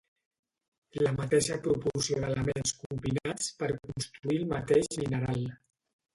La 1.07 1.11
mateixa 1.17 1.57
proporció 1.67 2.21
d'elements 2.23 2.73
combinats 2.79 3.51
per 3.61 3.71
constituir 3.83 4.41
el 4.43 4.51
mateix 4.57 4.91
mineral. 5.05 5.47